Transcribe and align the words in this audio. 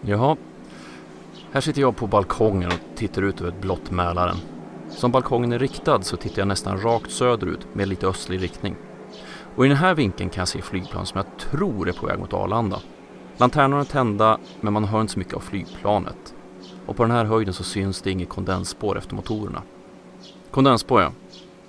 Jaha. 0.00 0.36
Här 1.52 1.60
sitter 1.60 1.80
jag 1.80 1.96
på 1.96 2.06
balkongen 2.06 2.68
och 2.68 2.96
tittar 2.96 3.22
ut 3.22 3.40
över 3.40 3.50
ett 3.50 3.60
blått 3.60 3.90
Mälaren. 3.90 4.36
Som 4.90 5.10
balkongen 5.12 5.52
är 5.52 5.58
riktad 5.58 6.02
så 6.02 6.16
tittar 6.16 6.38
jag 6.38 6.48
nästan 6.48 6.80
rakt 6.80 7.10
söderut 7.10 7.66
med 7.72 7.88
lite 7.88 8.06
östlig 8.06 8.42
riktning. 8.42 8.76
Och 9.56 9.66
i 9.66 9.68
den 9.68 9.76
här 9.76 9.94
vinkeln 9.94 10.30
kan 10.30 10.40
jag 10.40 10.48
se 10.48 10.62
flygplan 10.62 11.06
som 11.06 11.16
jag 11.16 11.38
tror 11.38 11.88
är 11.88 11.92
på 11.92 12.06
väg 12.06 12.18
mot 12.18 12.32
Arlanda. 12.32 12.80
Lanternorna 13.36 13.80
är 13.80 13.84
tända 13.84 14.38
men 14.60 14.72
man 14.72 14.84
hör 14.84 15.00
inte 15.00 15.12
så 15.12 15.18
mycket 15.18 15.34
av 15.34 15.40
flygplanet. 15.40 16.34
Och 16.86 16.96
på 16.96 17.02
den 17.02 17.12
här 17.12 17.24
höjden 17.24 17.54
så 17.54 17.64
syns 17.64 18.02
det 18.02 18.10
inget 18.10 18.28
kondensspår 18.28 18.98
efter 18.98 19.14
motorerna. 19.14 19.62
Kondensspår 20.50 21.02
ja, 21.02 21.12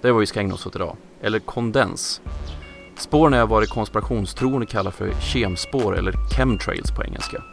det 0.01 0.07
är 0.07 0.11
vad 0.11 0.19
vi 0.19 0.25
ska 0.25 0.39
ägna 0.39 0.53
oss 0.53 0.65
åt 0.65 0.75
idag. 0.75 0.95
Eller 1.21 1.39
kondens. 1.39 2.21
Spåren 2.97 3.33
är 3.33 3.45
vad 3.45 3.63
det 3.63 3.67
konspirationstroende 3.67 4.65
kallar 4.65 4.91
för 4.91 5.11
kemspår 5.11 5.97
eller 5.97 6.13
chemtrails 6.37 6.91
på 6.91 7.03
engelska. 7.03 7.43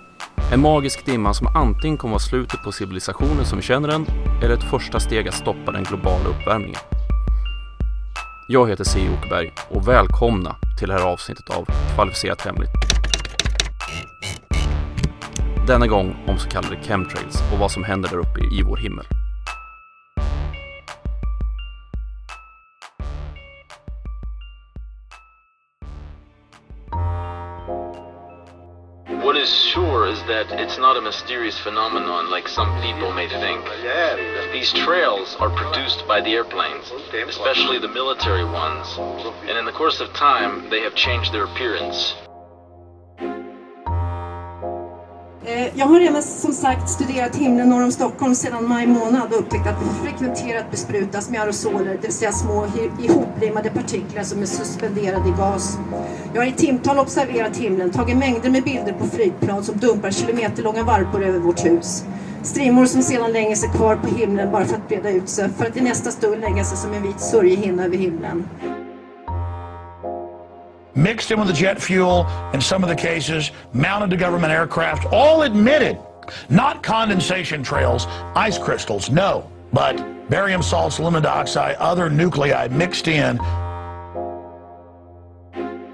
En 0.53 0.61
magisk 0.61 1.07
dimma 1.07 1.35
som 1.35 1.47
antingen 1.47 1.97
kommer 1.97 2.13
vara 2.13 2.19
slutet 2.19 2.63
på 2.63 2.73
civilisationen 2.73 3.45
som 3.45 3.59
vi 3.59 3.65
känner 3.65 3.89
den 3.89 4.07
eller 4.43 4.55
ett 4.55 4.71
första 4.71 5.01
steg 5.01 5.29
att 5.29 5.35
stoppa 5.35 5.73
den 5.73 5.85
globala 5.85 6.29
uppvärmningen. 6.29 6.81
Jag 8.49 8.69
heter 8.69 8.85
C. 8.85 9.01
Åkerberg 9.19 9.53
och 9.69 9.89
välkomna 9.89 10.57
till 10.79 10.89
det 10.89 10.95
här 10.95 11.13
avsnittet 11.13 11.51
av 11.51 11.69
Kvalificerat 11.95 12.41
Hemligt. 12.41 12.71
Denna 15.67 15.87
gång 15.87 16.17
om 16.27 16.39
så 16.39 16.49
kallade 16.49 16.77
chemtrails 16.83 17.43
och 17.53 17.59
vad 17.59 17.71
som 17.71 17.85
händer 17.85 18.09
där 18.09 18.19
uppe 18.19 18.41
i 18.41 18.63
vår 18.63 18.77
himmel. 18.77 19.07
What 29.27 29.37
is 29.37 29.53
sure 29.53 30.07
is 30.07 30.23
that 30.29 30.53
it's 30.53 30.79
not 30.79 30.97
a 30.97 31.01
mysterious 31.01 31.59
phenomenon 31.59 32.31
like 32.31 32.47
some 32.47 32.81
people 32.81 33.13
may 33.13 33.29
think. 33.29 33.69
These 34.53 34.73
trails 34.73 35.35
are 35.41 35.51
produced 35.51 36.07
by 36.07 36.21
the 36.21 36.31
airplanes, 36.31 36.93
especially 37.13 37.81
the 37.81 37.89
military 37.89 38.45
ones, 38.45 38.87
and 39.49 39.59
in 39.59 39.65
the 39.65 39.73
course 39.73 40.01
of 40.01 40.13
time, 40.13 40.71
they 40.71 40.81
have 40.83 40.95
changed 40.95 41.33
their 41.33 41.43
appearance. 41.43 42.15
Jag 45.79 45.87
har 45.87 46.01
redan 46.01 46.23
som 46.23 46.53
sagt 46.53 46.91
studerat 46.91 47.37
himlen 47.37 47.69
norr 47.69 47.85
om 47.85 47.93
Stockholm 47.93 48.35
sedan 48.35 48.69
maj 48.69 48.87
månad 48.87 49.33
och 49.33 49.39
upptäckt 49.39 49.67
att 49.67 49.81
det 49.81 50.09
frekventerat 50.09 50.71
besprutas 50.71 51.31
med 51.31 51.41
aerosoler, 51.41 51.85
det 51.85 52.03
vill 52.03 52.13
säga 52.13 52.33
små 52.33 52.67
ihoplimmade 53.03 53.71
partiklar 53.71 54.23
som 54.23 54.43
är 54.43 54.47
suspenderade 54.47 55.29
i 55.29 55.33
gas. 55.39 55.79
Jag 56.35 56.41
har 56.41 56.47
i 56.47 56.53
timtal 56.53 56.99
observerat 56.99 57.57
himlen, 57.57 57.91
tagit 57.91 58.17
mängder 58.17 58.51
med 58.51 58.65
bilder 58.65 58.93
på 58.93 59.07
flygplan 59.07 59.65
som 59.65 59.77
dumpar 59.77 60.11
kilometerlånga 60.11 60.83
varpor 60.85 61.25
över 61.25 61.39
vårt 61.39 61.65
hus. 61.65 62.05
Strimmor 62.43 62.87
som 62.87 63.03
sedan 63.03 63.33
lägger 63.33 63.57
sig 63.57 63.69
kvar 63.69 63.97
på 63.97 64.07
himlen 64.07 64.53
bara 64.53 64.65
för 64.65 64.77
att 64.77 64.89
breda 64.89 65.11
ut 65.11 65.29
sig, 65.29 65.49
för 65.59 65.67
att 65.67 65.77
i 65.77 65.81
nästa 65.81 66.11
stund 66.11 66.41
lägga 66.41 66.65
sig 66.65 66.77
som 66.77 66.93
en 66.93 67.03
vit 67.03 67.21
sörjehinna 67.21 67.85
över 67.85 67.97
himlen. 67.97 68.49
Mixed 70.97 71.31
in 71.31 71.39
with 71.39 71.49
the 71.49 71.55
jet 71.55 71.81
fuel 71.81 72.27
in 72.53 72.61
some 72.61 72.83
of 72.83 72.89
the 72.89 72.97
cases, 72.97 73.53
mounted 73.73 74.11
to 74.11 74.17
government 74.17 74.53
aircraft, 74.53 75.07
all 75.13 75.43
admitted. 75.43 75.99
Not 76.49 76.83
condensation 76.83 77.63
trails, 77.63 78.07
ice 78.35 78.59
crystals, 78.59 79.11
no, 79.11 79.49
but 79.73 79.97
barium 80.29 80.63
salts, 80.63 80.99
aluminum 80.99 81.23
dioxide, 81.23 81.77
other 81.77 82.11
nuclei 82.11 82.67
mixed 82.69 83.07
in. 83.07 83.39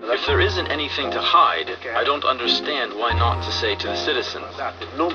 If 0.04 0.26
there 0.26 0.40
isn't 0.40 0.68
anything 0.68 1.10
to 1.10 1.20
hide, 1.20 1.68
I 1.96 2.04
don't 2.04 2.24
understand 2.24 2.92
why 2.94 3.12
not 3.12 3.42
to 3.44 3.52
say 3.52 3.74
to 3.74 3.86
the 3.88 3.96
citizens, 3.96 4.46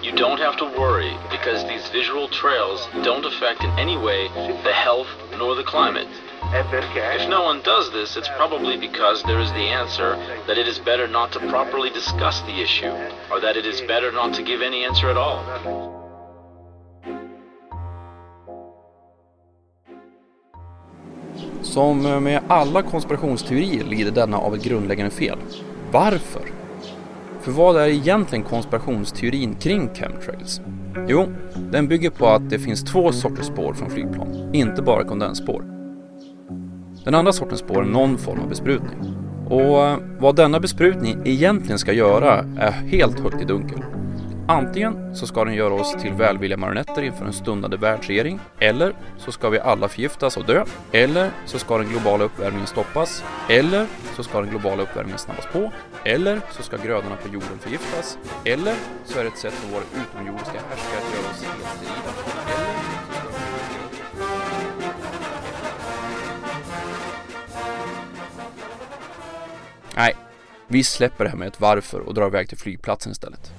you 0.04 0.12
don't 0.12 0.40
have 0.40 0.58
to 0.58 0.66
worry 0.66 1.16
because 1.32 1.64
these 1.64 1.88
visual 1.90 2.28
trails 2.28 2.88
don't 3.04 3.24
affect 3.26 3.64
in 3.64 3.70
any 3.80 3.98
way 3.98 4.28
the 4.64 4.74
health 4.74 5.08
nor 5.38 5.56
the 5.56 5.64
climate. 5.64 6.10
If 6.54 7.30
no 7.30 7.44
one 7.44 7.62
does 7.64 7.92
this, 7.92 8.18
it's 8.18 8.30
probably 8.38 8.78
because 8.78 9.24
there 9.24 9.42
is 9.42 9.52
the 9.52 9.68
answer 9.68 10.16
that 10.48 10.58
it 10.58 10.68
is 10.68 10.80
better 10.86 11.08
not 11.08 11.32
to 11.32 11.40
properly 11.40 11.90
discuss 11.90 12.42
the 12.42 12.62
issue, 12.64 12.92
or 13.32 13.42
that 13.42 13.58
it 13.58 13.66
is 13.66 13.82
better 13.82 14.12
not 14.12 14.34
to 14.34 14.42
give 14.44 14.62
any 14.62 14.86
answer 14.86 15.10
at 15.10 15.18
all. 15.18 15.40
Som 21.62 22.24
med 22.24 22.42
alla 22.48 22.82
konspirationsteorier 22.82 23.84
lider 23.84 24.12
denna 24.12 24.38
av 24.38 24.56
ett 24.56 24.64
grundläggande 24.64 25.12
fel. 25.12 25.38
Varför? 25.92 26.42
För 27.42 27.52
vad 27.52 27.78
är 27.78 27.88
egentligen 27.88 28.44
konspirationsteorin 28.44 29.56
kring 29.56 29.96
chemtrails? 29.96 30.62
Jo, 31.08 31.28
den 31.56 31.88
bygger 31.88 32.10
på 32.10 32.28
att 32.28 32.50
det 32.50 32.60
finns 32.60 32.84
två 32.84 33.12
sorters 33.12 33.46
spår 33.46 33.74
från 33.74 33.90
flygplan, 33.90 34.50
inte 34.54 34.82
bara 34.82 35.04
kondensspår. 35.04 35.77
Den 37.08 37.16
andra 37.16 37.34
sortens 37.34 37.60
spår 37.60 37.82
är 37.82 37.86
någon 37.86 38.18
form 38.18 38.40
av 38.40 38.50
besprutning. 38.50 39.16
Och 39.50 39.86
eh, 39.86 39.98
vad 40.20 40.36
denna 40.36 40.60
besprutning 40.60 41.22
egentligen 41.26 41.80
ska 41.80 41.94
göra 41.94 42.46
är 42.60 42.72
helt 42.72 43.20
högt 43.20 43.42
i 43.42 43.46
dunkel. 43.46 43.84
Antingen 44.48 45.16
så 45.16 45.28
ska 45.28 45.46
den 45.46 45.54
göra 45.54 45.74
oss 45.74 45.96
till 46.02 46.14
välvilliga 46.14 46.58
marionetter 46.58 47.02
inför 47.02 47.26
en 47.26 47.34
stundande 47.34 47.78
världsregering, 47.78 48.40
eller 48.60 48.94
så 49.18 49.32
ska 49.32 49.50
vi 49.50 49.60
alla 49.60 49.88
förgiftas 49.88 50.38
och 50.38 50.46
dö, 50.46 50.66
eller 50.92 51.32
så 51.46 51.60
ska 51.60 51.78
den 51.78 51.90
globala 51.90 52.24
uppvärmningen 52.24 52.68
stoppas, 52.68 53.24
eller 53.50 53.86
så 54.16 54.24
ska 54.24 54.42
den 54.42 54.50
globala 54.50 54.84
uppvärmningen 54.84 55.20
snabbas 55.20 55.46
på, 55.54 55.72
eller 56.06 56.42
så 56.52 56.64
ska 56.64 56.78
grödorna 56.78 57.16
på 57.16 57.28
jorden 57.28 57.60
förgiftas, 57.60 58.18
eller 58.46 58.76
så 59.06 59.20
är 59.20 59.24
det 59.24 59.30
ett 59.30 59.38
sätt 59.38 59.54
för 59.54 59.74
våra 59.74 59.84
utomjordiska 59.84 60.60
härskare 60.70 60.98
att 60.98 61.14
göra 61.14 61.32
oss 61.32 61.44
helt 61.44 61.78
sterila, 61.78 62.67
Nej, 69.98 70.16
vi 70.68 70.84
släpper 70.84 71.24
det 71.24 71.30
här 71.30 71.38
med 71.38 71.48
ett 71.48 71.62
varför 71.62 72.00
och 72.00 72.14
drar 72.14 72.28
iväg 72.28 72.50
till 72.50 72.58
flygplatsen 72.58 73.12
istället. 73.12 73.52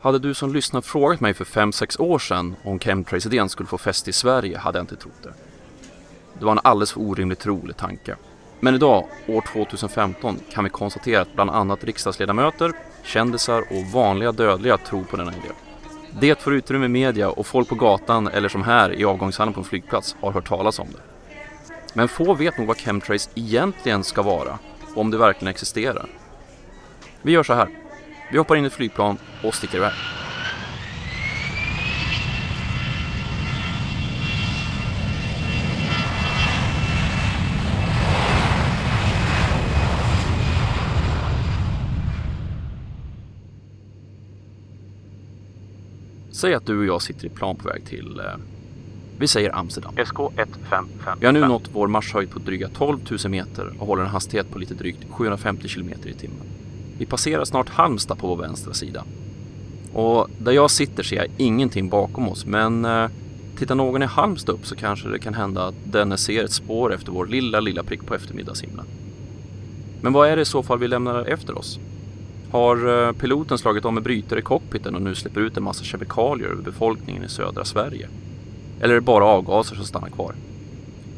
Hade 0.00 0.18
du 0.18 0.34
som 0.34 0.52
lyssnar 0.52 0.80
frågat 0.80 1.20
mig 1.20 1.34
för 1.34 1.44
5-6 1.44 2.00
år 2.00 2.18
sedan 2.18 2.56
om 2.64 2.78
chemtrails-idén 2.78 3.48
skulle 3.48 3.66
få 3.66 3.78
fäste 3.78 4.10
i 4.10 4.12
Sverige 4.12 4.58
hade 4.58 4.78
jag 4.78 4.82
inte 4.82 4.96
trott 4.96 5.22
det. 5.22 5.32
Det 6.38 6.44
var 6.44 6.52
en 6.52 6.60
alldeles 6.64 6.92
för 6.92 7.00
orimligt 7.00 7.38
trolig 7.38 7.76
tanke. 7.76 8.16
Men 8.60 8.74
idag, 8.74 9.08
år 9.26 9.44
2015, 9.52 10.38
kan 10.52 10.64
vi 10.64 10.70
konstatera 10.70 11.22
att 11.22 11.34
bland 11.34 11.50
annat 11.50 11.84
riksdagsledamöter, 11.84 12.72
kändisar 13.04 13.60
och 13.60 13.92
vanliga 13.92 14.32
dödliga 14.32 14.78
tror 14.78 15.04
på 15.04 15.16
denna 15.16 15.32
idé. 15.32 15.48
Det 16.20 16.42
får 16.42 16.54
utrymme 16.54 16.84
i 16.84 16.88
media 16.88 17.30
och 17.30 17.46
folk 17.46 17.68
på 17.68 17.74
gatan 17.74 18.28
eller 18.28 18.48
som 18.48 18.62
här 18.62 18.92
i 18.92 19.04
avgångshallen 19.04 19.54
på 19.54 19.60
en 19.60 19.64
flygplats 19.64 20.16
har 20.20 20.32
hört 20.32 20.48
talas 20.48 20.78
om 20.78 20.88
det. 20.92 21.00
Men 21.94 22.08
få 22.08 22.34
vet 22.34 22.58
nog 22.58 22.66
vad 22.66 22.76
chemtrails 22.76 23.30
egentligen 23.34 24.04
ska 24.04 24.22
vara 24.22 24.58
och 24.94 25.00
om 25.00 25.10
det 25.10 25.18
verkligen 25.18 25.50
existerar. 25.50 26.06
Vi 27.22 27.32
gör 27.32 27.42
så 27.42 27.54
här. 27.54 27.68
Vi 28.32 28.38
hoppar 28.38 28.56
in 28.56 28.64
i 28.64 28.66
ett 28.66 28.72
flygplan 28.72 29.18
och 29.42 29.54
sticker 29.54 29.76
iväg. 29.76 29.92
Säg 46.36 46.54
att 46.54 46.66
du 46.66 46.78
och 46.78 46.86
jag 46.86 47.02
sitter 47.02 47.26
i 47.26 47.28
plan 47.28 47.56
på 47.56 47.68
väg 47.68 47.84
till, 47.84 48.20
eh, 48.20 48.24
vi 49.18 49.28
säger 49.28 49.56
Amsterdam. 49.56 49.94
SK155. 49.96 50.84
Vi 51.20 51.26
har 51.26 51.32
nu 51.32 51.40
nått 51.40 51.70
vår 51.72 51.88
marschhöjd 51.88 52.30
på 52.30 52.38
dryga 52.38 52.68
12 52.68 52.98
000 53.10 53.30
meter 53.30 53.72
och 53.78 53.86
håller 53.86 54.02
en 54.02 54.08
hastighet 54.08 54.50
på 54.50 54.58
lite 54.58 54.74
drygt 54.74 54.98
750 55.10 55.68
kilometer 55.68 56.08
i 56.08 56.12
timmen. 56.12 56.46
Vi 56.98 57.06
passerar 57.06 57.44
snart 57.44 57.68
Halmstad 57.68 58.18
på 58.18 58.26
vår 58.26 58.36
vänstra 58.36 58.74
sida. 58.74 59.04
Och 59.92 60.28
där 60.38 60.52
jag 60.52 60.70
sitter 60.70 61.02
ser 61.02 61.16
jag 61.16 61.26
ingenting 61.36 61.88
bakom 61.88 62.28
oss, 62.28 62.46
men 62.46 62.84
eh, 62.84 63.08
tittar 63.58 63.74
någon 63.74 64.02
i 64.02 64.06
Halmstad 64.06 64.54
upp 64.54 64.66
så 64.66 64.76
kanske 64.76 65.08
det 65.08 65.18
kan 65.18 65.34
hända 65.34 65.66
att 65.66 65.92
denne 65.92 66.16
ser 66.16 66.44
ett 66.44 66.52
spår 66.52 66.94
efter 66.94 67.12
vår 67.12 67.26
lilla, 67.26 67.60
lilla 67.60 67.82
prick 67.82 68.06
på 68.06 68.14
eftermiddagshimlen. 68.14 68.86
Men 70.02 70.12
vad 70.12 70.28
är 70.28 70.36
det 70.36 70.42
i 70.42 70.44
så 70.44 70.62
fall 70.62 70.78
vi 70.78 70.88
lämnar 70.88 71.24
efter 71.24 71.58
oss? 71.58 71.78
Har 72.50 73.06
eh, 73.06 73.12
piloten 73.12 73.58
slagit 73.58 73.84
om 73.84 73.94
med 73.94 74.02
brytare 74.02 74.38
i 74.38 74.42
cockpiten 74.42 74.94
och 74.94 75.02
nu 75.02 75.14
släpper 75.14 75.40
ut 75.40 75.56
en 75.56 75.62
massa 75.62 75.84
kemikalier 75.84 76.48
över 76.48 76.62
befolkningen 76.62 77.24
i 77.24 77.28
södra 77.28 77.64
Sverige? 77.64 78.08
Eller 78.80 78.94
är 78.94 78.94
det 78.94 79.00
bara 79.00 79.24
avgaser 79.24 79.76
som 79.76 79.84
stannar 79.84 80.08
kvar? 80.08 80.34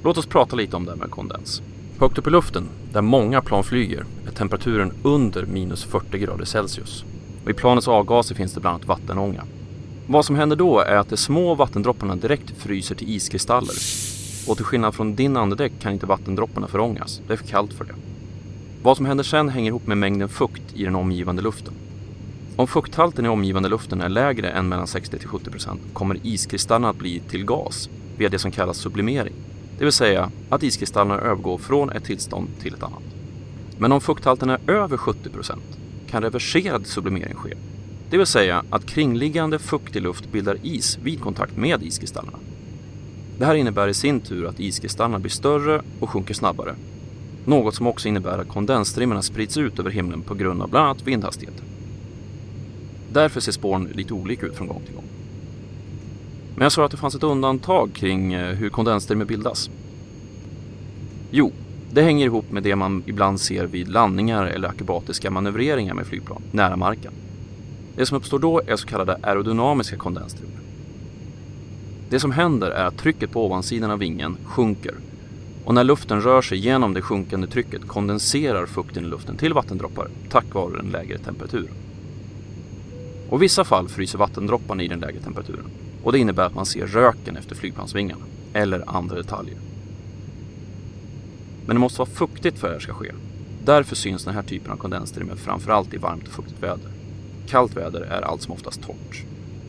Låt 0.04 0.18
oss 0.18 0.26
prata 0.26 0.56
lite 0.56 0.76
om 0.76 0.84
det 0.84 0.90
här 0.90 0.98
med 0.98 1.10
kondens. 1.10 1.62
Högt 1.98 2.18
upp 2.18 2.26
i 2.26 2.30
luften, 2.30 2.68
där 2.92 3.02
många 3.02 3.40
plan 3.40 3.64
flyger, 3.64 4.04
är 4.26 4.30
temperaturen 4.30 4.92
under 5.02 5.46
minus 5.46 5.84
40 5.84 6.18
grader 6.18 6.44
Celsius. 6.44 7.04
Och 7.44 7.50
I 7.50 7.54
planets 7.54 7.88
avgaser 7.88 8.34
finns 8.34 8.54
det 8.54 8.60
bland 8.60 8.74
annat 8.74 8.88
vattenånga. 8.88 9.44
Vad 10.06 10.24
som 10.24 10.36
händer 10.36 10.56
då 10.56 10.80
är 10.80 10.96
att 10.96 11.08
de 11.08 11.16
små 11.16 11.54
vattendropparna 11.54 12.16
direkt 12.16 12.50
fryser 12.50 12.94
till 12.94 13.08
iskristaller. 13.08 13.74
Och 14.48 14.56
till 14.56 14.64
skillnad 14.64 14.94
från 14.94 15.14
din 15.14 15.36
andedräkt 15.36 15.82
kan 15.82 15.92
inte 15.92 16.06
vattendropparna 16.06 16.66
förångas, 16.66 17.20
det 17.26 17.32
är 17.32 17.36
för 17.36 17.46
kallt 17.46 17.72
för 17.72 17.84
det. 17.84 17.94
Vad 18.82 18.96
som 18.96 19.06
händer 19.06 19.24
sen 19.24 19.48
hänger 19.48 19.68
ihop 19.68 19.86
med 19.86 19.98
mängden 19.98 20.28
fukt 20.28 20.62
i 20.74 20.84
den 20.84 20.96
omgivande 20.96 21.42
luften. 21.42 21.74
Om 22.56 22.66
fukthalten 22.66 23.26
i 23.26 23.28
omgivande 23.28 23.68
luften 23.68 24.00
är 24.00 24.08
lägre 24.08 24.50
än 24.50 24.68
mellan 24.68 24.86
60 24.86 25.18
till 25.18 25.28
70 25.28 25.50
procent 25.50 25.80
kommer 25.92 26.18
iskristallerna 26.22 26.88
att 26.88 26.96
bli 26.96 27.20
till 27.20 27.44
gas 27.44 27.88
via 28.18 28.28
det 28.28 28.38
som 28.38 28.50
kallas 28.50 28.76
sublimering. 28.76 29.34
Det 29.78 29.84
vill 29.84 29.92
säga 29.92 30.30
att 30.48 30.62
iskristallerna 30.62 31.20
övergår 31.20 31.58
från 31.58 31.90
ett 31.90 32.04
tillstånd 32.04 32.48
till 32.60 32.74
ett 32.74 32.82
annat. 32.82 33.02
Men 33.78 33.92
om 33.92 34.00
fukthalten 34.00 34.50
är 34.50 34.70
över 34.70 34.96
70 34.96 35.30
procent 35.30 35.78
kan 36.10 36.22
reverserad 36.22 36.86
sublimering 36.86 37.34
ske. 37.34 37.54
Det 38.10 38.16
vill 38.16 38.26
säga 38.26 38.64
att 38.70 38.86
kringliggande 38.86 39.58
fuktig 39.58 40.02
luft 40.02 40.32
bildar 40.32 40.58
is 40.62 40.98
vid 41.02 41.20
kontakt 41.20 41.56
med 41.56 41.82
iskristallerna. 41.82 42.38
Det 43.38 43.44
här 43.44 43.54
innebär 43.54 43.88
i 43.88 43.94
sin 43.94 44.20
tur 44.20 44.46
att 44.46 44.60
iskristallerna 44.60 45.18
blir 45.18 45.30
större 45.30 45.82
och 46.00 46.10
sjunker 46.10 46.34
snabbare. 46.34 46.74
Något 47.48 47.74
som 47.74 47.86
också 47.86 48.08
innebär 48.08 48.38
att 48.38 48.48
kondensstrimmorna 48.48 49.22
sprids 49.22 49.56
ut 49.56 49.78
över 49.78 49.90
himlen 49.90 50.22
på 50.22 50.34
grund 50.34 50.62
av 50.62 50.70
bland 50.70 50.86
annat 50.86 51.02
vindhastigheten. 51.02 51.64
Därför 53.12 53.40
ser 53.40 53.52
spåren 53.52 53.88
lite 53.94 54.14
olika 54.14 54.46
ut 54.46 54.56
från 54.56 54.66
gång 54.66 54.82
till 54.86 54.94
gång. 54.94 55.04
Men 56.54 56.62
jag 56.62 56.72
sa 56.72 56.84
att 56.84 56.90
det 56.90 56.96
fanns 56.96 57.14
ett 57.14 57.22
undantag 57.22 57.90
kring 57.94 58.32
eh, 58.32 58.54
hur 58.54 58.68
kondensstrimmor 58.68 59.24
bildas. 59.24 59.70
Jo, 61.30 61.52
det 61.92 62.02
hänger 62.02 62.26
ihop 62.26 62.52
med 62.52 62.62
det 62.62 62.76
man 62.76 63.02
ibland 63.06 63.40
ser 63.40 63.66
vid 63.66 63.88
landningar 63.88 64.46
eller 64.46 64.68
akrobatiska 64.68 65.30
manövreringar 65.30 65.94
med 65.94 66.06
flygplan 66.06 66.42
nära 66.52 66.76
marken. 66.76 67.12
Det 67.96 68.06
som 68.06 68.16
uppstår 68.16 68.38
då 68.38 68.62
är 68.66 68.76
så 68.76 68.86
kallade 68.86 69.18
aerodynamiska 69.22 69.96
kondensstrimmor. 69.96 70.60
Det 72.10 72.20
som 72.20 72.32
händer 72.32 72.70
är 72.70 72.84
att 72.84 72.98
trycket 72.98 73.30
på 73.30 73.46
ovansidan 73.46 73.90
av 73.90 73.98
vingen 73.98 74.36
sjunker 74.44 74.94
och 75.68 75.74
när 75.74 75.84
luften 75.84 76.20
rör 76.20 76.42
sig 76.42 76.58
genom 76.58 76.94
det 76.94 77.02
sjunkande 77.02 77.46
trycket 77.46 77.88
kondenserar 77.88 78.66
fukten 78.66 79.04
i 79.04 79.06
luften 79.06 79.36
till 79.36 79.54
vattendroppar 79.54 80.08
tack 80.28 80.54
vare 80.54 80.76
den 80.76 80.90
lägre 80.90 81.18
temperaturen. 81.18 81.74
Och 83.28 83.38
i 83.38 83.40
vissa 83.40 83.64
fall 83.64 83.88
fryser 83.88 84.18
vattendropparna 84.18 84.82
i 84.82 84.88
den 84.88 85.00
lägre 85.00 85.20
temperaturen 85.20 85.64
och 86.02 86.12
det 86.12 86.18
innebär 86.18 86.46
att 86.46 86.54
man 86.54 86.66
ser 86.66 86.86
röken 86.86 87.36
efter 87.36 87.54
flygplansvingarna 87.54 88.24
eller 88.52 88.96
andra 88.96 89.16
detaljer. 89.16 89.56
Men 91.66 91.76
det 91.76 91.80
måste 91.80 91.98
vara 91.98 92.10
fuktigt 92.10 92.58
för 92.58 92.66
att 92.66 92.70
det 92.70 92.76
här 92.76 92.80
ska 92.80 92.94
ske. 92.94 93.12
Därför 93.64 93.96
syns 93.96 94.24
den 94.24 94.34
här 94.34 94.42
typen 94.42 94.72
av 94.72 94.76
kondensstrimmer 94.76 95.36
framförallt 95.36 95.94
i 95.94 95.96
varmt 95.96 96.26
och 96.26 96.32
fuktigt 96.34 96.62
väder. 96.62 96.90
Kallt 97.48 97.76
väder 97.76 98.00
är 98.00 98.22
allt 98.22 98.42
som 98.42 98.52
oftast 98.52 98.82
torrt. 98.82 99.24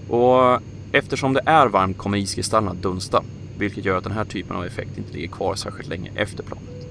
Och 0.09 0.61
eftersom 0.91 1.33
det 1.33 1.41
är 1.45 1.67
varmt 1.67 1.97
kommer 1.97 2.17
iskristallerna 2.17 2.71
att 2.71 2.81
dunsta, 2.81 3.23
vilket 3.59 3.85
gör 3.85 3.97
att 3.97 4.03
den 4.03 4.13
här 4.13 4.25
typen 4.25 4.55
av 4.55 4.65
effekt 4.65 4.97
inte 4.97 5.13
ligger 5.13 5.27
kvar 5.27 5.55
särskilt 5.55 5.89
länge 5.89 6.11
efter 6.15 6.43
planet. 6.43 6.87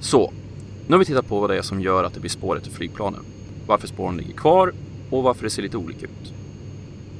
Så, 0.00 0.32
nu 0.86 0.94
har 0.94 0.98
vi 0.98 1.04
tittat 1.04 1.28
på 1.28 1.40
vad 1.40 1.50
det 1.50 1.58
är 1.58 1.62
som 1.62 1.80
gör 1.80 2.04
att 2.04 2.14
det 2.14 2.20
blir 2.20 2.30
spår 2.30 2.56
efter 2.56 2.70
flygplanen, 2.70 3.20
varför 3.66 3.86
spåren 3.86 4.16
ligger 4.16 4.34
kvar 4.34 4.72
och 5.10 5.22
varför 5.22 5.44
det 5.44 5.50
ser 5.50 5.62
lite 5.62 5.76
olika 5.76 6.06
ut. 6.06 6.34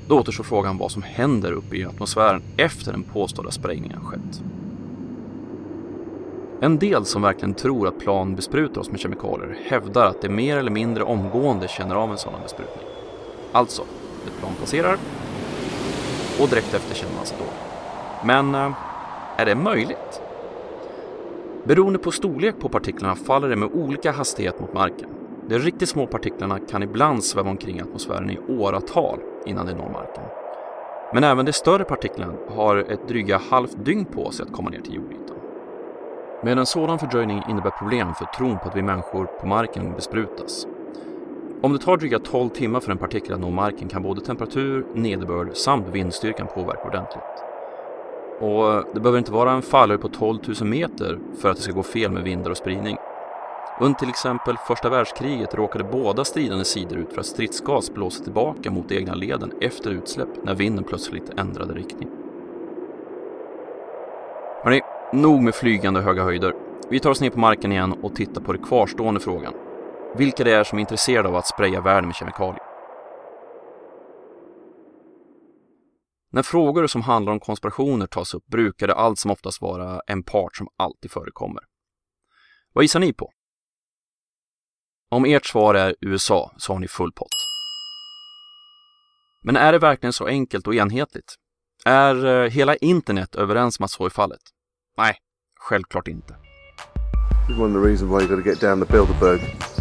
Då 0.09 0.19
återstår 0.19 0.45
frågan 0.45 0.79
vad 0.79 0.91
som 0.91 1.03
händer 1.03 1.53
uppe 1.53 1.77
i 1.77 1.85
atmosfären 1.85 2.43
efter 2.57 2.93
den 2.93 3.03
påstådda 3.03 3.51
sprängningen 3.51 4.01
skett. 4.05 4.43
En 6.61 6.79
del 6.79 7.05
som 7.05 7.23
verkligen 7.23 7.55
tror 7.55 7.89
att 7.89 7.99
plan 7.99 8.35
besprutar 8.35 8.81
oss 8.81 8.91
med 8.91 9.01
kemikalier 9.01 9.59
hävdar 9.67 10.07
att 10.07 10.23
det 10.23 10.29
mer 10.29 10.57
eller 10.57 10.71
mindre 10.71 11.05
omgående 11.05 11.69
känner 11.69 11.95
av 11.95 12.11
en 12.11 12.19
sådan 12.19 12.43
besprutning. 12.43 12.85
Alltså, 13.53 13.83
ett 14.27 14.39
plan 14.41 14.53
passerar 14.61 14.99
och 16.41 16.49
direkt 16.49 16.75
efter 16.75 16.95
känner 16.95 17.15
man 17.17 17.27
sig 17.27 17.37
då. 17.39 17.45
Men 18.27 18.55
eh, 18.55 18.73
är 19.37 19.47
det 19.47 19.55
möjligt? 19.55 20.21
Beroende 21.65 21.99
på 21.99 22.11
storlek 22.11 22.61
på 22.61 22.69
partiklarna 22.69 23.17
faller 23.17 23.49
det 23.49 23.57
med 23.57 23.73
olika 23.73 24.13
hastighet 24.13 24.61
mot 24.61 24.75
marken. 24.75 25.09
De 25.49 25.59
riktigt 25.59 25.89
små 25.89 26.07
partiklarna 26.07 26.59
kan 26.59 26.83
ibland 26.83 27.25
sväva 27.25 27.51
omkring 27.51 27.79
i 27.79 27.83
atmosfären 27.83 28.31
i 28.31 28.39
åratal 28.49 29.19
innan 29.47 29.67
de 29.67 29.73
når 29.73 29.91
marken. 29.91 30.25
Men 31.15 31.25
även 31.25 31.47
de 31.47 31.53
större 31.53 31.85
partiklarna 31.85 32.35
har 32.49 32.77
ett 32.77 33.09
dryga 33.09 33.41
halvt 33.51 33.85
dygn 33.85 34.05
på 34.05 34.31
sig 34.31 34.47
att 34.47 34.53
komma 34.53 34.71
ner 34.71 34.81
till 34.81 34.95
jordytan. 34.95 35.37
Med 36.43 36.59
en 36.59 36.67
sådan 36.67 36.99
fördröjning 36.99 37.43
innebär 37.49 37.71
problem 37.71 38.15
för 38.15 38.25
tron 38.25 38.59
på 38.59 38.69
att 38.69 38.77
vi 38.77 38.83
människor 38.83 39.25
på 39.41 39.47
marken 39.47 39.93
besprutas. 39.95 40.67
Om 41.65 41.73
det 41.73 41.79
tar 41.79 41.97
dryga 41.97 42.19
12 42.19 42.49
timmar 42.49 42.81
för 42.81 42.93
en 42.93 42.99
partikel 42.99 43.35
att 43.35 43.41
nå 43.41 43.51
marken 43.51 43.89
kan 43.89 44.03
både 44.03 44.21
temperatur, 44.21 44.87
nederbörd 44.95 45.57
samt 45.57 45.89
vindstyrkan 45.89 46.47
påverka 46.55 46.89
ordentligt. 46.89 47.23
Och 48.41 48.95
det 48.95 49.01
behöver 49.01 49.19
inte 49.19 49.33
vara 49.33 49.53
en 49.53 49.63
fallhöjd 49.63 50.01
på 50.01 50.09
12 50.09 50.39
000 50.61 50.69
meter 50.69 51.19
för 51.41 51.51
att 51.51 51.57
det 51.57 51.63
ska 51.63 51.73
gå 51.73 51.83
fel 51.83 52.11
med 52.11 52.23
vindar 52.23 52.51
och 52.51 52.57
spridning. 52.57 52.97
Under 53.81 53.99
till 53.99 54.09
exempel 54.09 54.57
första 54.69 54.89
världskriget 54.89 55.55
råkade 55.55 55.85
båda 55.85 56.25
stridande 56.25 56.65
sidor 56.65 56.99
ut 56.99 57.13
för 57.13 57.21
att 57.21 57.27
stridsgas 57.27 57.95
blåste 57.95 58.25
tillbaka 58.25 58.71
mot 58.71 58.89
de 58.89 58.97
egna 58.97 59.15
leden 59.15 59.53
efter 59.61 59.91
utsläpp 59.91 60.45
när 60.45 60.55
vinden 60.55 60.85
plötsligt 60.85 61.31
ändrade 61.37 61.75
riktning. 61.75 62.09
Hörrni, 64.65 64.81
nog 65.13 65.43
med 65.43 65.55
flygande 65.55 66.01
höga 66.01 66.23
höjder. 66.23 66.55
Vi 66.91 67.01
tar 67.01 67.11
oss 67.11 67.21
ner 67.21 67.31
på 67.31 67.39
marken 67.39 67.73
igen 67.73 67.95
och 68.03 68.15
tittar 68.15 68.41
på 68.41 68.53
den 68.53 68.63
kvarstående 68.63 69.21
frågan. 69.21 69.53
Vilka 70.17 70.45
det 70.45 70.53
är 70.53 70.65
som 70.65 70.79
är 70.79 70.81
intresserade 70.81 71.29
av 71.29 71.37
att 71.37 71.47
spraya 71.47 71.81
världen 71.81 72.07
med 72.07 72.17
kemikalier. 72.17 72.63
När 76.33 76.43
frågor 76.43 76.87
som 76.87 77.03
handlar 77.03 77.33
om 77.33 77.41
konspirationer 77.41 78.07
tas 78.07 78.35
upp 78.35 78.47
brukar 78.47 78.87
det 78.87 78.95
allt 78.95 79.19
som 79.19 79.31
oftast 79.31 79.61
vara 79.61 80.01
en 80.07 80.23
part 80.23 80.57
som 80.57 80.69
alltid 80.77 81.11
förekommer. 81.11 81.63
Vad 82.73 82.85
gissar 82.85 83.01
ni 83.01 83.13
på? 83.13 83.31
Om 85.11 85.25
ert 85.25 85.47
svar 85.47 85.75
är 85.75 85.95
USA 86.01 86.53
så 86.57 86.73
har 86.73 86.81
ni 86.81 86.89
full 86.89 87.13
pott. 87.13 87.29
Men 89.43 89.57
är 89.57 89.73
det 89.73 89.79
verkligen 89.79 90.13
så 90.13 90.27
enkelt 90.27 90.67
och 90.67 90.75
enhetligt? 90.75 91.35
Är 91.85 92.27
eh, 92.27 92.51
hela 92.51 92.77
internet 92.77 93.35
överens 93.35 93.79
om 93.79 93.85
att 93.85 93.91
så 93.91 94.07
är 94.07 94.11
fallet? 94.11 94.43
Nej, 94.97 95.17
självklart 95.57 96.09
inte. 96.09 96.37
One 97.59 97.79
of 97.79 97.85
the 97.85 97.89
reasons 97.89 98.11
why 98.11 98.27
you 98.27 98.37
got 98.37 98.45
to 98.45 98.51
get 98.51 98.61
down 98.61 98.87
to 98.87 98.93
Bilderberg. 98.93 99.74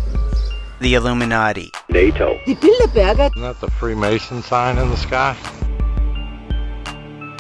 The 0.82 0.96
Illuminati. 0.96 1.72
NATO. 1.90 2.40
Die 2.46 2.56
Bilderberger. 2.56 3.30
Isn't 3.30 3.42
that 3.42 3.62
the 3.62 3.72
Freemason 3.72 4.42
sign 4.42 4.78
in 4.78 4.90
the 4.90 4.98
sky? 4.98 5.36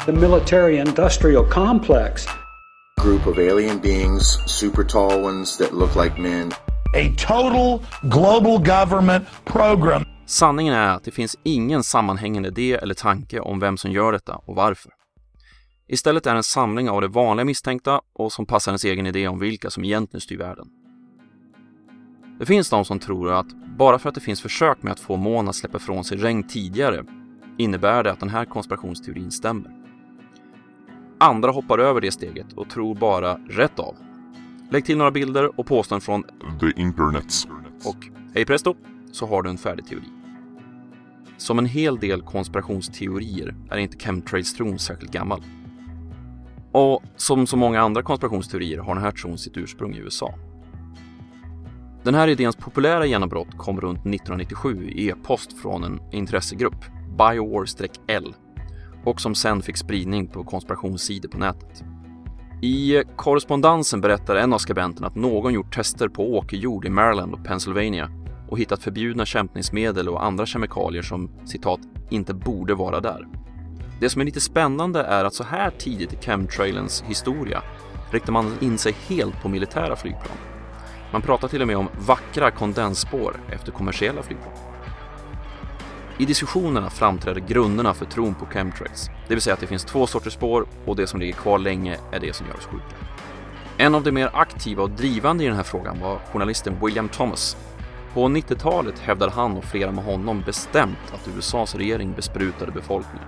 The 0.06 0.14
military 0.14 0.78
industrial 0.78 1.44
complex. 1.50 2.28
Group 3.02 3.28
of 3.28 3.40
alien 3.40 3.80
beings, 3.80 4.38
super 4.46 4.84
tall 4.84 5.24
ones 5.24 5.58
that 5.58 5.74
look 5.74 5.96
like 5.96 6.22
men. 6.22 6.52
A 6.96 7.10
total 7.18 7.82
global 8.04 8.60
government 8.60 9.25
program. 9.46 10.06
Sanningen 10.25 10.74
är 10.74 10.96
att 10.96 11.04
det 11.04 11.12
finns 11.12 11.38
ingen 11.44 11.84
sammanhängande 11.84 12.50
idé 12.50 12.74
eller 12.74 12.94
tanke 12.94 13.40
om 13.40 13.60
vem 13.60 13.78
som 13.78 13.92
gör 13.92 14.12
detta 14.12 14.36
och 14.36 14.56
varför. 14.56 14.92
Istället 15.88 16.28
är 16.28 16.32
det 16.32 16.38
en 16.38 16.44
samling 16.44 16.90
av 16.90 17.02
de 17.02 17.08
vanliga 17.08 17.46
misstänkta 17.46 18.02
och 18.13 18.32
som 18.32 18.46
passar 18.46 18.72
ens 18.72 18.86
egen 18.86 19.08
idé 19.08 19.28
om 19.28 19.40
vilka 19.40 19.70
som 19.70 19.84
egentligen 19.84 20.22
styr 20.22 20.38
världen. 20.38 20.83
Det 22.40 22.46
finns 22.46 22.70
de 22.70 22.86
som 22.86 23.00
tror 23.00 23.32
att 23.32 23.48
bara 23.78 24.00
för 24.00 24.10
att 24.10 24.16
det 24.16 24.22
finns 24.22 24.42
försök 24.42 24.84
med 24.84 24.92
att 24.92 25.00
få 25.00 25.16
månen 25.16 25.50
att 25.50 25.56
släppa 25.56 25.78
ifrån 25.78 26.04
sig 26.04 26.18
regn 26.18 26.44
tidigare 26.44 27.04
innebär 27.58 28.04
det 28.04 28.12
att 28.12 28.20
den 28.20 28.30
här 28.30 28.46
konspirationsteorin 28.46 29.32
stämmer. 29.32 29.72
Andra 31.20 31.52
hoppar 31.52 31.80
över 31.80 32.02
det 32.02 32.12
steget 32.12 32.54
och 32.54 32.70
tror 32.70 32.96
bara 32.96 33.34
rätt 33.36 33.80
av. 33.80 33.96
Lägg 34.72 34.86
till 34.86 34.98
några 34.98 35.12
bilder 35.12 35.60
och 35.60 35.66
påståenden 35.66 36.02
från 36.02 36.24
the 36.60 36.82
internets 36.82 37.48
och 37.86 38.08
hej 38.34 38.46
presto 38.46 38.75
så 39.12 39.25
har 39.25 39.42
du 39.42 39.50
en 39.50 39.58
färdig 39.58 39.86
teori. 39.86 40.10
Som 41.38 41.60
en 41.60 41.66
hel 41.66 42.00
del 42.00 42.22
konspirationsteorier 42.22 43.56
är 43.70 43.78
inte 43.78 43.98
chemtrails-tron 43.98 44.80
särskilt 44.80 45.12
gammal. 45.12 45.44
Och 46.72 47.04
som 47.16 47.48
så 47.48 47.58
många 47.58 47.82
andra 47.82 48.04
konspirationsteorier 48.04 48.80
har 48.80 48.96
den 48.96 49.04
här 49.04 49.12
tron 49.12 49.38
sitt 49.38 49.58
ursprung 49.58 49.96
i 49.96 50.00
USA. 50.00 50.34
Den 52.03 52.15
här 52.15 52.27
idéns 52.27 52.55
populära 52.55 53.05
genombrott 53.05 53.57
kom 53.57 53.81
runt 53.81 54.00
1997 54.00 54.89
i 54.89 55.10
e-post 55.10 55.62
från 55.62 55.83
en 55.83 56.00
intressegrupp, 56.12 56.86
Biowar-L, 57.17 58.33
och 59.03 59.22
som 59.22 59.36
sen 59.36 59.62
fick 59.62 59.77
spridning 59.77 60.27
på 60.27 60.43
konspirationssidor 60.43 61.29
på 61.29 61.38
nätet. 61.38 61.83
I 62.62 63.03
korrespondensen 63.15 64.01
berättar 64.01 64.36
en 64.36 64.53
av 64.53 64.57
skribenterna 64.57 65.07
att 65.07 65.15
någon 65.15 65.53
gjort 65.53 65.75
tester 65.75 66.07
på 66.07 66.38
åkerjord 66.38 66.86
i 66.86 66.89
Maryland 66.89 67.33
och 67.33 67.45
Pennsylvania 67.45 68.10
och 68.50 68.60
hittat 68.60 68.83
förbjudna 68.83 69.25
kämpningsmedel 69.25 70.10
och 70.10 70.25
andra 70.25 70.45
kemikalier 70.45 71.01
som 71.01 71.31
citat 71.45 71.79
“inte 72.10 72.33
borde 72.33 72.75
vara 72.75 73.00
där”. 73.00 73.27
Det 74.00 74.10
som 74.10 74.22
är 74.22 74.25
lite 74.25 74.41
spännande 74.41 75.03
är 75.03 75.25
att 75.25 75.33
så 75.33 75.43
här 75.43 75.69
tidigt 75.69 76.13
i 76.13 76.17
chemtrailens 76.17 77.03
historia 77.07 77.62
riktar 78.12 78.33
man 78.33 78.51
in 78.62 78.77
sig 78.77 78.95
helt 79.07 79.41
på 79.41 79.50
militära 79.50 79.95
flygplan. 79.95 80.52
Man 81.13 81.22
pratar 81.22 81.48
till 81.48 81.62
och 81.62 81.67
med 81.67 81.77
om 81.77 81.89
vackra 81.98 82.51
kondensspår 82.51 83.39
efter 83.50 83.72
kommersiella 83.72 84.24
flygplan. 84.24 84.53
I 86.17 86.25
diskussionerna 86.25 86.89
framträder 86.89 87.41
grunderna 87.41 87.93
för 87.93 88.05
tron 88.05 88.36
på 88.36 88.46
chemtrails, 88.46 89.10
det 89.27 89.34
vill 89.34 89.41
säga 89.41 89.53
att 89.53 89.60
det 89.60 89.67
finns 89.67 89.86
två 89.86 90.08
sorters 90.08 90.34
spår 90.34 90.65
och 90.86 90.96
det 90.96 91.08
som 91.08 91.20
ligger 91.20 91.34
kvar 91.34 91.60
länge 91.60 91.98
är 92.12 92.20
det 92.20 92.36
som 92.36 92.48
gör 92.48 92.55
oss 92.58 92.65
sjuka. 92.65 92.96
En 93.77 93.96
av 93.96 94.03
de 94.03 94.12
mer 94.12 94.29
aktiva 94.34 94.84
och 94.84 94.89
drivande 94.89 95.43
i 95.43 95.48
den 95.48 95.55
här 95.55 95.63
frågan 95.63 96.00
var 96.00 96.20
journalisten 96.32 96.77
William 96.82 97.10
Thomas. 97.10 97.58
På 98.13 98.25
90-talet 98.25 99.00
hävdade 99.00 99.32
han 99.32 99.58
och 99.58 99.65
flera 99.65 99.91
med 99.91 100.03
honom 100.03 100.43
bestämt 100.46 101.13
att 101.13 101.27
USAs 101.38 101.75
regering 101.75 102.13
besprutade 102.13 102.72
befolkningen. 102.72 103.27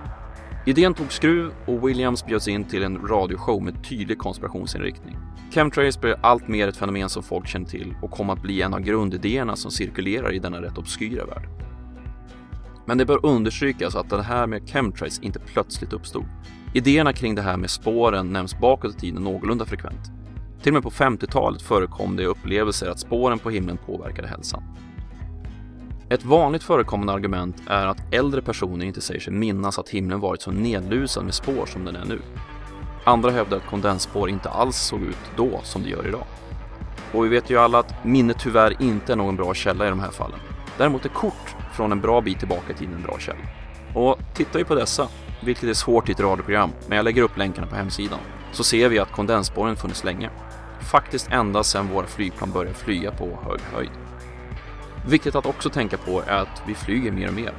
Idén 0.68 0.94
tog 0.94 1.12
skruv 1.12 1.52
och 1.66 1.88
Williams 1.88 2.26
bjöds 2.26 2.48
in 2.48 2.64
till 2.64 2.84
en 2.84 3.08
radioshow 3.08 3.64
med 3.64 3.84
tydlig 3.84 4.18
konspirationsinriktning. 4.18 5.18
Chemtrails 5.52 6.02
blev 6.02 6.16
allt 6.22 6.48
mer 6.48 6.68
ett 6.68 6.78
fenomen 6.78 7.10
som 7.10 7.24
folk 7.24 7.48
kände 7.48 7.70
till 7.70 7.96
och 8.02 8.12
kom 8.12 8.30
att 8.30 8.42
bli 8.42 8.62
en 8.62 8.74
av 8.74 8.80
grundidéerna 8.80 9.56
som 9.56 9.72
cirkulerar 9.72 10.34
i 10.34 10.40
denna 10.40 10.62
rätt 10.62 10.78
obskyra 10.78 11.26
värld. 11.26 11.48
Men 12.86 12.98
det 12.98 13.06
bör 13.06 13.26
understrykas 13.26 13.96
att 13.96 14.10
det 14.10 14.24
här 14.24 14.48
med 14.48 14.70
chemtrails 14.70 15.20
inte 15.20 15.40
plötsligt 15.40 15.94
uppstod. 15.94 16.26
Idéerna 16.74 17.14
kring 17.14 17.36
det 17.36 17.42
här 17.42 17.58
med 17.58 17.70
spåren 17.70 18.34
nämns 18.34 18.60
bakåt 18.60 18.96
i 18.96 19.00
tiden 19.00 19.24
någorlunda 19.24 19.66
frekvent. 19.66 20.12
Till 20.62 20.70
och 20.70 20.74
med 20.74 20.84
på 20.84 20.92
50-talet 20.92 21.62
förekom 21.62 22.16
det 22.16 22.26
upplevelser 22.26 22.90
att 22.90 23.00
spåren 23.00 23.40
på 23.40 23.50
himlen 23.50 23.78
påverkade 23.78 24.28
hälsan. 24.28 24.64
Ett 26.10 26.26
vanligt 26.26 26.64
förekommande 26.64 27.14
argument 27.14 27.62
är 27.68 27.88
att 27.88 28.14
äldre 28.14 28.42
personer 28.42 28.86
inte 28.86 29.02
säger 29.02 29.20
sig 29.20 29.34
minnas 29.34 29.80
att 29.80 29.90
himlen 29.90 30.20
varit 30.20 30.42
så 30.42 30.52
nedlusad 30.52 31.24
med 31.24 31.34
spår 31.34 31.66
som 31.66 31.86
den 31.86 31.96
är 31.96 32.06
nu. 32.06 32.22
Andra 33.04 33.32
hävdar 33.32 33.58
att 33.58 33.66
kondensspår 33.66 34.30
inte 34.30 34.50
alls 34.50 34.78
såg 34.78 35.02
ut 35.02 35.32
då 35.36 35.60
som 35.64 35.84
det 35.84 35.90
gör 35.90 36.08
idag. 36.08 36.26
Och 37.14 37.26
vi 37.26 37.30
vet 37.30 37.50
ju 37.50 37.58
alla 37.58 37.80
att 37.80 38.06
minnet 38.06 38.40
tyvärr 38.40 38.82
inte 38.82 39.12
är 39.12 39.16
någon 39.16 39.36
bra 39.36 39.54
källa 39.54 39.88
i 39.88 39.90
de 39.90 40.00
här 40.00 40.12
fallen. 40.12 40.40
Däremot 40.78 41.06
är 41.06 41.10
kort 41.10 41.56
från 41.74 41.92
en 41.92 42.02
bra 42.02 42.22
bit 42.22 42.40
tillbaka 42.40 42.74
i 42.74 42.76
tiden 42.76 42.94
en 42.96 43.04
bra 43.04 43.20
källa. 43.20 43.40
Och 43.94 44.20
tittar 44.34 44.60
vi 44.60 44.66
på 44.66 44.76
dessa, 44.76 45.08
vilket 45.44 45.70
är 45.70 45.74
svårt 45.74 46.10
i 46.10 46.12
ett 46.12 46.20
radioprogram, 46.20 46.70
men 46.88 46.96
jag 46.96 47.04
lägger 47.04 47.22
upp 47.22 47.38
länkarna 47.38 47.68
på 47.68 47.76
hemsidan, 47.76 48.20
så 48.52 48.64
ser 48.64 48.90
vi 48.90 49.00
att 49.00 49.12
kondensspåren 49.12 49.76
funnits 49.76 50.04
länge. 50.04 50.30
Faktiskt 50.80 51.32
ända 51.32 51.64
sedan 51.64 51.88
våra 51.88 52.06
flygplan 52.06 52.52
började 52.52 52.76
flyga 52.76 53.12
på 53.12 53.26
hög 53.26 53.60
höjd. 53.74 54.05
Viktigt 55.08 55.36
att 55.36 55.46
också 55.46 55.70
tänka 55.70 55.98
på 55.98 56.22
är 56.22 56.42
att 56.42 56.64
vi 56.68 56.76
flyger 56.76 57.12
mer 57.12 57.28
och 57.28 57.34
mer. 57.34 57.54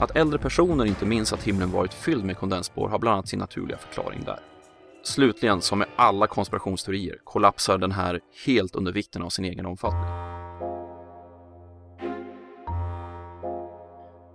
Att 0.00 0.16
äldre 0.16 0.38
personer 0.38 0.84
inte 0.84 1.06
minns 1.06 1.32
att 1.32 1.42
himlen 1.42 1.70
varit 1.70 1.94
fylld 1.94 2.24
med 2.24 2.38
kondensspår 2.38 2.88
har 2.88 2.98
bland 2.98 3.14
annat 3.14 3.28
sin 3.28 3.38
naturliga 3.38 3.78
förklaring 3.78 4.24
där. 4.24 4.38
Slutligen, 5.02 5.60
som 5.60 5.78
med 5.78 5.88
alla 5.96 6.26
konspirationsteorier, 6.26 7.18
kollapsar 7.24 7.78
den 7.78 7.92
här 7.92 8.20
helt 8.46 8.76
under 8.76 8.92
vikten 8.92 9.22
av 9.22 9.28
sin 9.28 9.44
egen 9.44 9.66
omfattning. 9.66 10.10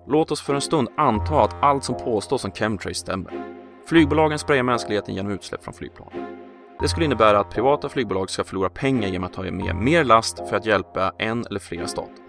Låt 0.08 0.32
oss 0.32 0.42
för 0.42 0.54
en 0.54 0.62
stund 0.62 0.88
anta 0.98 1.42
att 1.42 1.64
allt 1.64 1.84
som 1.84 1.96
påstås 1.96 2.46
om 2.46 2.52
chemtrails 2.52 2.98
stämmer. 2.98 3.46
Flygbolagen 3.88 4.40
sprayar 4.40 4.64
mänskligheten 4.64 5.16
genom 5.16 5.32
utsläpp 5.32 5.64
från 5.64 5.74
flygplan. 5.74 6.10
Det 6.82 6.88
skulle 6.88 7.06
innebära 7.06 7.40
att 7.40 7.50
privata 7.50 7.90
flygbolag 7.90 8.30
ska 8.30 8.44
förlora 8.44 8.70
pengar 8.70 9.08
genom 9.08 9.24
att 9.24 9.34
ta 9.34 9.42
med 9.42 9.76
mer 9.76 10.04
last 10.04 10.50
för 10.50 10.56
att 10.56 10.66
hjälpa 10.66 11.14
en 11.18 11.46
eller 11.46 11.60
flera 11.60 11.88
stater. 11.88 12.25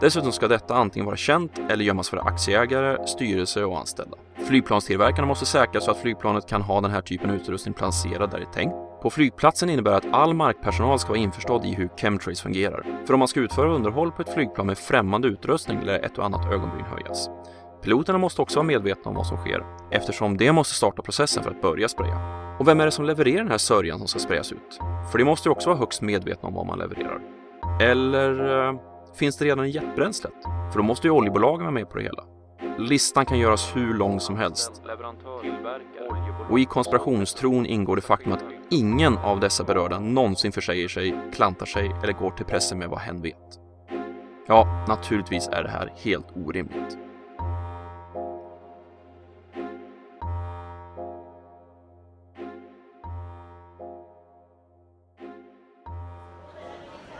Dessutom 0.00 0.32
ska 0.32 0.48
detta 0.48 0.74
antingen 0.74 1.06
vara 1.06 1.16
känt 1.16 1.58
eller 1.70 1.84
gömmas 1.84 2.10
för 2.10 2.16
aktieägare, 2.16 3.06
styrelse 3.06 3.64
och 3.64 3.78
anställda. 3.78 4.16
Flygplanstillverkarna 4.48 5.26
måste 5.28 5.46
säkra 5.46 5.80
så 5.80 5.90
att 5.90 5.98
flygplanet 5.98 6.48
kan 6.48 6.62
ha 6.62 6.80
den 6.80 6.90
här 6.90 7.00
typen 7.00 7.30
av 7.30 7.36
utrustning 7.36 7.74
placerad 7.74 8.30
där 8.30 8.38
det 8.38 8.44
är 8.44 8.52
tänkt. 8.52 8.74
På 9.02 9.10
flygplatsen 9.10 9.70
innebär 9.70 9.92
att 9.92 10.06
all 10.12 10.34
markpersonal 10.34 10.98
ska 10.98 11.08
vara 11.08 11.18
införstådd 11.18 11.66
i 11.66 11.74
hur 11.74 11.88
chemtrails 11.96 12.40
fungerar. 12.40 12.86
För 13.06 13.14
om 13.14 13.18
man 13.18 13.28
ska 13.28 13.40
utföra 13.40 13.74
underhåll 13.74 14.12
på 14.12 14.22
ett 14.22 14.34
flygplan 14.34 14.66
med 14.66 14.78
främmande 14.78 15.28
utrustning 15.28 15.80
lär 15.84 16.04
ett 16.04 16.18
och 16.18 16.24
annat 16.24 16.52
ögonbryn 16.52 16.84
höjas. 16.84 17.30
Piloterna 17.82 18.18
måste 18.18 18.42
också 18.42 18.58
vara 18.58 18.66
medvetna 18.66 19.08
om 19.08 19.14
vad 19.14 19.26
som 19.26 19.36
sker 19.36 19.64
eftersom 19.90 20.36
det 20.36 20.52
måste 20.52 20.74
starta 20.74 21.02
processen 21.02 21.42
för 21.42 21.50
att 21.50 21.62
börja 21.62 21.88
spraya. 21.88 22.16
Och 22.58 22.68
vem 22.68 22.80
är 22.80 22.84
det 22.84 22.90
som 22.90 23.04
levererar 23.04 23.38
den 23.38 23.50
här 23.50 23.58
sörjan 23.58 23.98
som 23.98 24.08
ska 24.08 24.18
sprayas 24.18 24.52
ut? 24.52 24.78
För 25.12 25.18
det 25.18 25.24
måste 25.24 25.48
ju 25.48 25.52
också 25.52 25.68
vara 25.68 25.78
högst 25.78 26.02
medvetna 26.02 26.48
om 26.48 26.54
vad 26.54 26.66
man 26.66 26.78
levererar. 26.78 27.20
Eller 27.80 28.66
eh, 28.68 28.74
finns 29.14 29.36
det 29.36 29.44
redan 29.44 29.66
i 29.66 29.70
jetbränslet? 29.70 30.32
För 30.72 30.78
då 30.78 30.82
måste 30.82 31.06
ju 31.06 31.10
oljebolagen 31.10 31.60
vara 31.60 31.70
med 31.70 31.90
på 31.90 31.96
det 31.98 32.02
hela. 32.02 32.24
Listan 32.78 33.26
kan 33.26 33.38
göras 33.38 33.76
hur 33.76 33.94
lång 33.94 34.20
som 34.20 34.36
helst. 34.36 34.82
Och 36.50 36.60
i 36.60 36.64
konspirationstron 36.64 37.66
ingår 37.66 37.96
det 37.96 38.02
faktum 38.02 38.32
att 38.32 38.44
ingen 38.70 39.18
av 39.18 39.40
dessa 39.40 39.64
berörda 39.64 39.98
någonsin 39.98 40.52
försäger 40.52 40.88
sig, 40.88 41.14
klantar 41.34 41.66
sig 41.66 41.92
eller 42.02 42.12
går 42.12 42.30
till 42.30 42.46
pressen 42.46 42.78
med 42.78 42.88
vad 42.88 42.98
hen 42.98 43.22
vet. 43.22 43.58
Ja, 44.46 44.84
naturligtvis 44.88 45.48
är 45.48 45.62
det 45.62 45.70
här 45.70 45.92
helt 45.96 46.26
orimligt. 46.36 46.98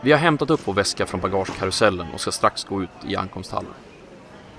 Vi 0.03 0.13
har 0.13 0.19
hämtat 0.19 0.51
upp 0.51 0.61
vår 0.65 0.75
väska 0.75 1.07
från 1.07 1.21
bagagekarusellen 1.21 2.07
och 2.15 2.21
ska 2.21 2.33
strax 2.33 2.65
gå 2.65 2.83
ut 2.83 2.89
i 3.09 3.17
ankomsthallen. 3.17 3.71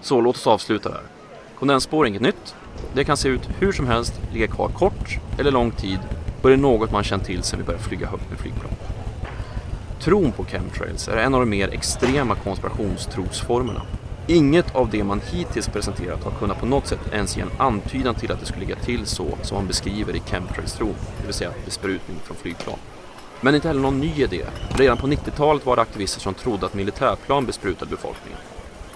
Så 0.02 0.22
låt 0.22 0.36
oss 0.36 0.48
avsluta 0.48 0.90
där. 0.90 1.02
Kondensspår 1.60 2.06
är 2.06 2.10
inget 2.10 2.22
nytt. 2.22 2.56
Det 2.94 3.04
kan 3.04 3.18
se 3.18 3.30
ut 3.30 3.50
hur 3.60 3.72
som 3.72 3.88
helst, 3.88 4.14
ligga 4.34 4.48
kvar 4.48 4.70
kort 4.70 5.20
eller 5.40 5.52
lång 5.52 5.72
tid 5.72 6.00
och 6.42 6.50
det 6.50 6.56
är 6.56 6.58
något 6.58 6.92
man 6.92 7.04
känt 7.04 7.26
till 7.26 7.44
sedan 7.44 7.60
vi 7.60 7.66
började 7.66 7.84
flyga 7.84 8.08
högt 8.08 8.30
med 8.30 8.40
flygplan. 8.40 8.72
Tron 10.00 10.32
på 10.32 10.46
chemtrails 10.46 11.08
är 11.08 11.18
en 11.18 11.34
av 11.34 11.40
de 11.40 11.50
mer 11.50 11.68
extrema 11.68 12.36
konspirationstrosformerna. 12.36 13.82
Inget 14.28 14.76
av 14.76 14.90
det 14.90 15.04
man 15.04 15.22
hittills 15.32 15.68
presenterat 15.68 16.24
har 16.24 16.32
kunnat 16.32 16.60
på 16.60 16.66
något 16.66 16.88
sätt 16.88 17.14
ens 17.14 17.38
ge 17.38 17.42
en 17.42 17.52
antydan 17.58 18.16
till 18.16 18.32
att 18.32 18.40
det 18.40 18.46
skulle 18.46 18.66
ligga 18.66 18.76
till 18.76 19.06
så 19.06 19.38
som 19.42 19.58
man 19.58 19.68
beskriver 19.68 20.16
i 20.16 20.20
chemtrails-tron, 20.20 20.96
det 21.18 21.26
vill 21.26 21.34
säga 21.34 21.52
besprutning 21.66 22.18
från 22.24 22.38
flygplan. 22.38 22.78
Men 23.42 23.56
inte 23.56 23.68
heller 23.68 23.82
någon 23.82 24.00
ny 24.00 24.24
idé. 24.24 24.46
Redan 24.70 24.98
på 24.98 25.08
90-talet 25.08 25.66
var 25.66 25.76
det 25.76 25.82
aktivister 25.82 26.22
som 26.22 26.34
trodde 26.34 26.66
att 26.66 26.74
militärplan 26.74 27.46
besprutade 27.46 27.92
befolkningen. 27.92 28.40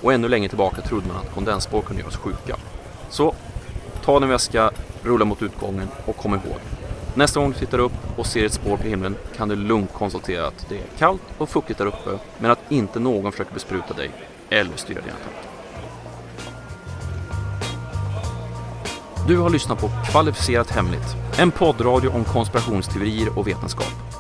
Och 0.02 0.14
ännu 0.14 0.28
längre 0.28 0.50
tillbaka 0.50 0.82
trodde 0.82 1.08
man 1.08 1.18
att 1.18 1.34
kondensspår 1.34 1.82
kunde 1.82 2.02
göra 2.02 2.10
oss 2.10 2.18
sjuka. 2.18 2.56
Så, 3.10 3.36
ta 4.04 4.20
din 4.20 4.30
väska, 4.30 4.72
rulla 5.04 5.26
mot 5.26 5.42
utgången 5.42 5.88
och 6.06 6.18
kom 6.18 6.34
ihåg. 6.34 6.60
Nästa 7.16 7.40
gång 7.40 7.52
du 7.52 7.58
tittar 7.58 7.80
upp 7.80 7.92
och 8.18 8.26
ser 8.26 8.46
ett 8.46 8.54
spår 8.54 8.78
på 8.78 8.84
himlen 8.84 9.16
kan 9.36 9.50
du 9.50 9.56
lugnt 9.56 9.94
konstatera 9.94 10.48
att 10.48 10.66
det 10.70 10.76
är 10.76 10.84
kallt 10.98 11.22
och 11.38 11.50
fuktigt 11.50 11.80
där 11.80 11.86
uppe, 11.86 12.20
men 12.38 12.52
att 12.52 12.72
inte 12.72 13.00
någon 13.00 13.32
försöker 13.32 13.54
bespruta 13.54 13.94
dig 13.94 14.12
eller 14.50 14.76
styra 14.76 15.02
dina 15.02 15.16
tankar. 15.16 15.52
Du 19.28 19.38
har 19.38 19.50
lyssnat 19.50 19.80
på 19.80 19.90
Kvalificerat 20.12 20.72
Hemligt, 20.72 21.16
en 21.38 21.52
poddradio 21.52 22.10
om 22.10 22.24
konspirationsteorier 22.24 23.38
och 23.40 23.48
vetenskap. 23.48 24.15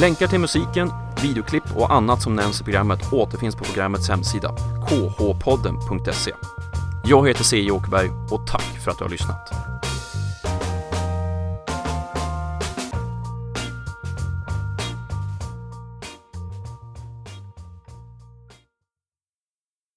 Länkar 0.00 0.26
till 0.26 0.38
musiken, 0.38 0.90
videoklipp 1.22 1.76
och 1.76 1.94
annat 1.94 2.22
som 2.22 2.34
nämns 2.34 2.60
i 2.60 2.64
programmet 2.64 3.12
återfinns 3.12 3.56
på 3.56 3.64
programmets 3.64 4.08
hemsida, 4.08 4.54
khpodden.se. 4.86 6.32
Jag 7.04 7.28
heter 7.28 7.44
C. 7.44 7.70
Åkerberg 7.70 8.10
och 8.30 8.46
tack 8.46 8.78
för 8.84 8.90
att 8.90 8.98
du 8.98 9.04
har 9.04 9.10
lyssnat. 9.10 9.63